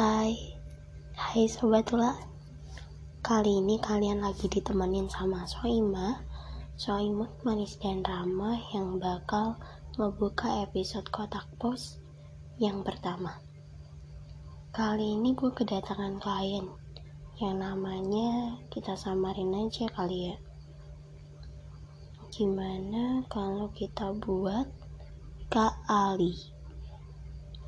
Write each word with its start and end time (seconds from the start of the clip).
Hai, 0.00 0.56
hai 1.12 1.44
Sobat 1.44 1.92
Ula 1.92 2.16
Kali 3.20 3.60
ini 3.60 3.76
kalian 3.76 4.24
lagi 4.24 4.48
ditemenin 4.48 5.12
sama 5.12 5.44
Soima. 5.44 6.24
Soimut 6.72 7.28
manis 7.44 7.76
dan 7.76 8.00
ramah 8.00 8.56
yang 8.72 8.96
bakal 8.96 9.60
membuka 10.00 10.64
episode 10.64 11.04
kotak 11.12 11.44
pos 11.60 12.00
yang 12.56 12.80
pertama. 12.80 13.44
Kali 14.72 15.20
ini 15.20 15.36
gue 15.36 15.52
kedatangan 15.52 16.16
klien. 16.16 16.64
Yang 17.36 17.56
namanya 17.60 18.56
kita 18.72 18.96
samarin 18.96 19.52
aja 19.52 19.84
kali 19.92 20.32
ya. 20.32 20.36
Gimana 22.32 23.20
kalau 23.28 23.68
kita 23.76 24.16
buat 24.16 24.64
Kak 25.52 25.76
Ali? 25.92 26.40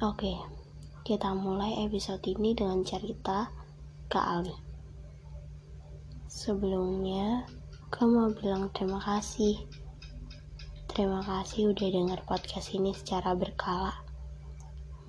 Oke, 0.00 0.61
kita 1.02 1.34
mulai 1.34 1.82
episode 1.82 2.22
ini 2.30 2.54
dengan 2.54 2.86
cerita 2.86 3.50
Kak 4.06 4.26
Ali. 4.38 4.54
Sebelumnya, 6.30 7.42
gue 7.90 8.06
mau 8.06 8.30
bilang 8.30 8.70
terima 8.70 9.02
kasih. 9.02 9.58
Terima 10.86 11.18
kasih 11.26 11.74
udah 11.74 11.88
denger 11.90 12.20
podcast 12.22 12.70
ini 12.70 12.94
secara 12.94 13.34
berkala. 13.34 13.92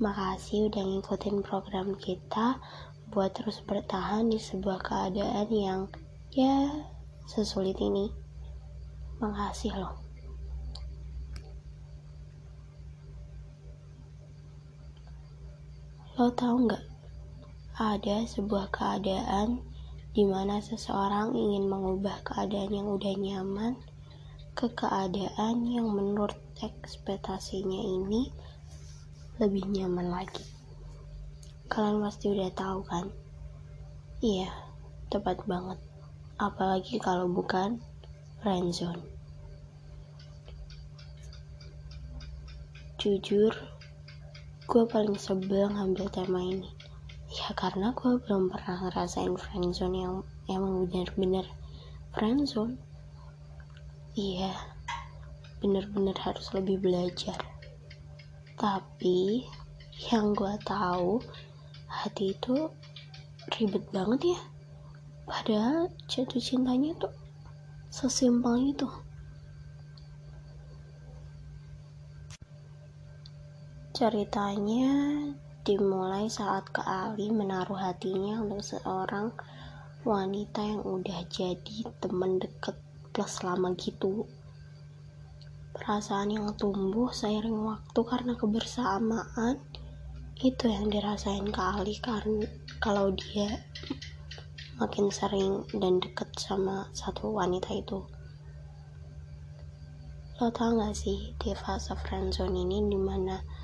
Makasih 0.01 0.73
udah 0.73 0.81
ngikutin 0.81 1.45
program 1.45 1.93
kita 1.93 2.57
buat 3.13 3.37
terus 3.37 3.61
bertahan 3.61 4.33
di 4.33 4.41
sebuah 4.41 4.81
keadaan 4.81 5.47
yang 5.53 5.81
ya 6.33 6.89
sesulit 7.29 7.77
ini. 7.77 8.09
Makasih 9.21 9.77
loh. 9.77 10.02
Lo 16.13 16.29
tau 16.29 16.61
nggak? 16.61 16.85
Ada 17.73 18.29
sebuah 18.29 18.69
keadaan 18.69 19.65
di 20.13 20.21
mana 20.21 20.61
seseorang 20.61 21.33
ingin 21.33 21.65
mengubah 21.65 22.21
keadaan 22.21 22.69
yang 22.69 22.85
udah 22.85 23.17
nyaman 23.17 23.73
ke 24.53 24.69
keadaan 24.77 25.65
yang 25.65 25.89
menurut 25.89 26.37
ekspektasinya 26.61 27.81
ini 27.81 28.29
lebih 29.41 29.65
nyaman 29.73 30.13
lagi. 30.13 30.45
Kalian 31.65 32.05
pasti 32.05 32.29
udah 32.29 32.53
tahu 32.53 32.85
kan? 32.85 33.09
Iya, 34.21 34.53
tepat 35.09 35.41
banget. 35.49 35.81
Apalagi 36.37 37.01
kalau 37.01 37.25
bukan 37.25 37.81
friendzone. 38.45 39.01
Jujur, 43.01 43.72
gue 44.63 44.83
paling 44.87 45.19
sebel 45.19 45.67
ngambil 45.67 46.07
tema 46.07 46.39
ini. 46.39 46.71
Ya 47.33 47.51
karena 47.57 47.91
gue 47.91 48.21
belum 48.23 48.47
pernah 48.47 48.87
ngerasain 48.87 49.35
friendzone 49.35 49.97
yang 49.99 50.15
emang 50.47 50.85
bener-bener 50.85 51.43
friendzone 52.13 52.77
iya 54.13 54.53
bener-bener 55.59 56.13
harus 56.21 56.53
lebih 56.55 56.79
belajar. 56.79 57.35
Tapi 58.55 59.43
yang 60.13 60.37
gue 60.37 60.53
tahu 60.63 61.19
hati 61.89 62.37
itu 62.37 62.69
ribet 63.57 63.83
banget 63.91 64.37
ya. 64.37 64.39
Padahal 65.27 65.89
jatuh 66.07 66.39
cintanya 66.39 66.93
tuh 66.99 67.13
sesimpel 67.89 68.73
itu 68.73 68.87
Ceritanya 74.03 74.91
dimulai 75.63 76.27
saat 76.27 76.67
Kak 76.75 76.83
Ali 76.83 77.31
menaruh 77.31 77.79
hatinya 77.79 78.43
untuk 78.43 78.59
seorang 78.59 79.31
wanita 80.03 80.59
yang 80.59 80.83
udah 80.83 81.23
jadi 81.31 81.87
temen 82.03 82.35
deket 82.35 82.75
plus 83.15 83.39
lama 83.47 83.71
gitu. 83.79 84.27
Perasaan 85.71 86.35
yang 86.35 86.51
tumbuh 86.59 87.15
seiring 87.15 87.63
waktu 87.63 87.99
karena 88.03 88.35
kebersamaan 88.35 89.63
itu 90.35 90.67
yang 90.67 90.91
dirasain 90.91 91.47
Kak 91.47 91.79
Ali 91.79 91.95
karena 92.03 92.43
kalau 92.83 93.15
dia 93.15 93.55
makin 94.83 95.07
sering 95.15 95.63
dan 95.79 96.03
deket 96.03 96.27
sama 96.35 96.91
satu 96.91 97.31
wanita 97.31 97.71
itu. 97.71 98.03
Lo 100.43 100.51
tau 100.51 100.75
gak 100.75 100.91
sih 100.91 101.31
di 101.39 101.55
fase 101.55 101.95
friendzone 102.03 102.67
ini 102.67 102.83
di 102.91 102.99
mana 102.99 103.62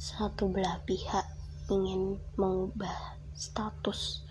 satu 0.00 0.48
belah 0.48 0.80
pihak 0.88 1.28
ingin 1.68 2.16
mengubah 2.40 3.20
status 3.36 4.24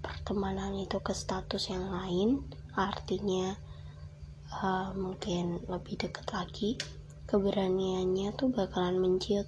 pertemanan 0.00 0.72
itu 0.80 0.96
ke 1.04 1.12
status 1.12 1.68
yang 1.68 1.84
lain. 1.92 2.40
Artinya 2.72 3.52
uh, 4.56 4.96
mungkin 4.96 5.60
lebih 5.68 6.00
dekat 6.00 6.24
lagi 6.32 6.80
keberaniannya 7.28 8.32
tuh 8.40 8.48
bakalan 8.48 8.96
menciut 8.96 9.46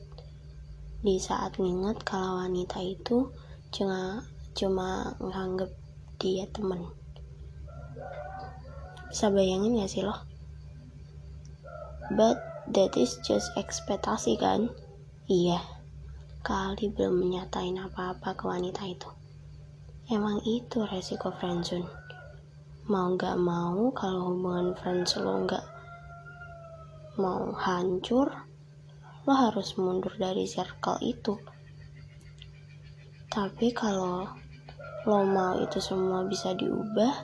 di 1.01 1.17
saat 1.17 1.57
nginget 1.57 2.05
kalau 2.05 2.45
wanita 2.45 2.85
itu 2.85 3.33
cuma 3.73 4.21
cuma 4.53 5.17
nganggep 5.17 5.73
dia 6.21 6.45
temen. 6.53 6.93
Bisa 9.09 9.33
bayangin 9.33 9.81
gak 9.81 9.89
sih 9.89 10.05
loh 10.05 10.29
but 12.17 12.52
that 12.73 12.97
is 12.97 13.21
just 13.23 13.53
ekspektasi 13.55 14.41
kan? 14.41 14.73
Iya. 15.29 15.61
Kali 16.43 16.91
belum 16.91 17.23
menyatain 17.23 17.79
apa-apa 17.79 18.35
ke 18.35 18.45
wanita 18.49 18.83
itu. 18.89 19.09
Emang 20.11 20.43
itu 20.43 20.83
resiko 20.89 21.31
friendzone 21.31 22.03
mau 22.91 23.15
gak 23.15 23.39
mau 23.39 23.95
kalau 23.95 24.35
hubungan 24.35 24.75
friends 24.75 25.15
lo 25.15 25.47
gak 25.47 25.63
mau 27.15 27.55
hancur 27.55 28.27
lo 29.23 29.33
harus 29.39 29.79
mundur 29.79 30.11
dari 30.19 30.51
circle 30.51 30.99
itu. 30.99 31.39
Tapi 33.31 33.71
kalau 33.71 34.27
lo 35.07 35.21
mau 35.23 35.63
itu 35.63 35.79
semua 35.79 36.27
bisa 36.27 36.59
diubah 36.59 37.23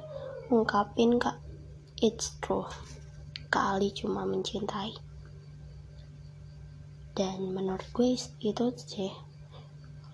ungkapin 0.55 1.19
kak. 1.19 1.43
It's 1.99 2.39
true. 2.39 2.71
Kali 3.51 3.91
cuma 3.91 4.23
mencintai 4.23 4.95
dan 7.19 7.51
menurut 7.51 7.83
gue 7.91 8.15
itu 8.15 8.65
sih 8.79 9.11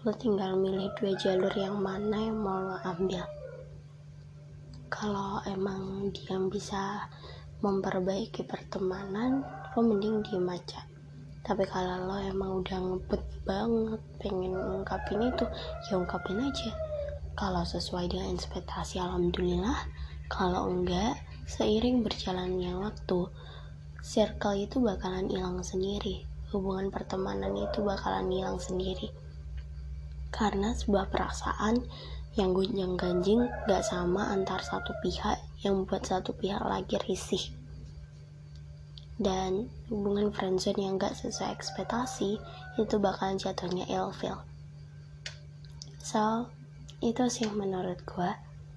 lo 0.09 0.13
tinggal 0.17 0.57
milih 0.57 0.89
dua 0.97 1.13
jalur 1.21 1.53
yang 1.53 1.77
mana 1.77 2.17
yang 2.17 2.41
mau 2.41 2.65
lo 2.65 2.81
ambil. 2.81 3.21
Kalau 4.89 5.45
emang 5.45 6.09
dia 6.17 6.41
bisa 6.49 7.05
memperbaiki 7.61 8.49
pertemanan 8.49 9.45
lo 9.77 9.81
mending 9.85 10.25
diem 10.25 10.49
aja. 10.49 10.89
Tapi 11.45 11.69
kalau 11.69 12.09
lo 12.09 12.17
emang 12.25 12.65
udah 12.65 12.79
ngebet 12.81 13.25
banget 13.45 14.01
pengen 14.25 14.57
ungkapin 14.57 15.29
itu 15.29 15.45
ya 15.93 16.01
ungkapin 16.01 16.41
aja. 16.41 16.73
Kalau 17.37 17.69
sesuai 17.69 18.09
dengan 18.09 18.33
ekspektasi 18.33 18.97
alhamdulillah. 18.97 19.77
Kalau 20.33 20.73
enggak 20.73 21.21
seiring 21.45 22.01
berjalannya 22.01 22.81
waktu 22.81 23.29
circle 24.01 24.57
itu 24.57 24.81
bakalan 24.81 25.29
hilang 25.29 25.61
sendiri 25.61 26.25
hubungan 26.55 26.95
pertemanan 26.95 27.51
itu 27.59 27.83
bakalan 27.83 28.31
hilang 28.31 28.63
sendiri. 28.63 29.11
Karena 30.31 30.71
sebuah 30.71 31.11
perasaan 31.11 31.83
yang 32.39 32.55
gunjang 32.55 32.95
ganjing 32.95 33.47
gak 33.67 33.83
sama 33.83 34.31
antar 34.31 34.63
satu 34.63 34.95
pihak 35.03 35.43
yang 35.67 35.83
membuat 35.83 36.07
satu 36.07 36.31
pihak 36.35 36.63
lagi 36.63 36.95
risih. 37.03 37.51
Dan 39.15 39.71
hubungan 39.91 40.31
friendzone 40.35 40.79
yang 40.79 40.99
gak 40.99 41.15
sesuai 41.19 41.55
ekspektasi 41.55 42.39
itu 42.79 42.95
bakalan 42.99 43.39
jatuhnya 43.39 43.87
ilfil. 43.87 44.39
So 46.03 46.51
itu 46.99 47.27
sih 47.31 47.47
menurut 47.51 48.03
gue 48.03 48.31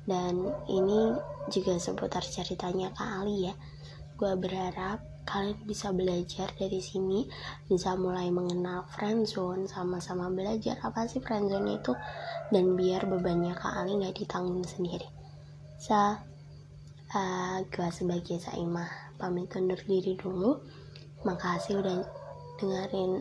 dan 0.07 0.53
ini 0.69 1.17
juga 1.49 1.75
seputar 1.81 2.21
ceritanya 2.21 2.93
Kak 2.93 3.23
Ali 3.23 3.49
ya. 3.49 3.55
Gue 4.15 4.37
berharap 4.37 5.16
kalian 5.27 5.59
bisa 5.67 5.91
belajar 5.91 6.47
dari 6.55 6.79
sini 6.79 7.27
bisa 7.67 7.99
mulai 7.99 8.31
mengenal 8.31 8.87
friendzone 8.95 9.67
sama-sama 9.67 10.31
belajar 10.31 10.79
apa 10.79 11.03
sih 11.03 11.19
friendzone 11.19 11.83
itu 11.83 11.91
dan 12.47 12.79
biar 12.79 13.03
bebannya 13.03 13.51
Kak 13.51 13.83
Ali 13.83 13.99
nggak 13.99 14.23
ditanggung 14.23 14.63
sendiri. 14.63 15.03
So 15.75 15.93
uh, 15.93 17.57
gue 17.67 17.89
sebagai 17.91 18.39
Saimah 18.39 19.19
pamit 19.19 19.51
undur 19.59 19.79
diri 19.83 20.15
dulu. 20.15 20.63
Makasih 21.27 21.83
udah 21.83 22.07
dengerin 22.57 23.19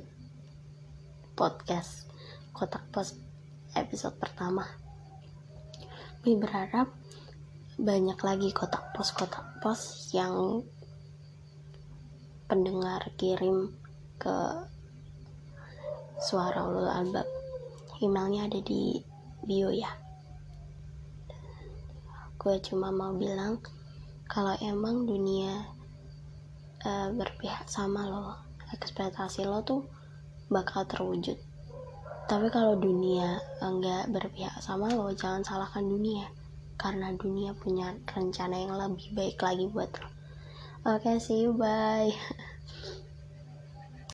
podcast 1.34 2.06
kotak 2.54 2.86
pos 2.94 3.18
episode 3.74 4.14
pertama. 4.22 4.62
Gue 6.22 6.38
berharap 6.38 6.94
banyak 7.76 8.16
lagi 8.22 8.48
kotak 8.54 8.94
pos 8.94 9.10
kotak 9.10 9.58
pos 9.58 10.14
yang 10.14 10.62
pendengar 12.46 13.02
kirim 13.18 13.74
ke 14.22 14.38
suara 16.22 16.62
ulul 16.62 16.86
albab. 16.86 17.26
Emailnya 17.98 18.46
ada 18.46 18.60
di 18.62 19.02
bio 19.42 19.68
ya. 19.74 19.90
Gue 22.38 22.62
cuma 22.62 22.94
mau 22.94 23.10
bilang 23.18 23.58
kalau 24.30 24.54
emang 24.62 25.10
dunia 25.10 25.66
uh, 26.86 27.10
berpihak 27.10 27.66
sama 27.66 28.06
lo 28.06 28.38
ekspektasi 28.70 29.42
lo 29.42 29.60
tuh 29.66 29.82
bakal 30.46 30.86
terwujud. 30.86 31.34
Tapi 32.26 32.46
kalau 32.50 32.78
dunia 32.78 33.42
enggak 33.58 34.10
berpihak 34.10 34.54
sama 34.62 34.90
lo 34.94 35.10
jangan 35.14 35.42
salahkan 35.42 35.82
dunia. 35.82 36.30
Karena 36.78 37.10
dunia 37.16 37.56
punya 37.58 37.90
rencana 38.06 38.54
yang 38.54 38.78
lebih 38.78 39.10
baik 39.18 39.40
lagi 39.42 39.66
buat 39.66 39.90
lo 39.98 40.15
oke 40.86 41.02
okay, 41.02 41.18
see 41.18 41.40
you 41.42 41.52
bye 41.52 42.12